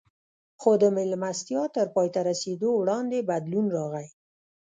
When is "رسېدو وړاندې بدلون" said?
2.29-3.65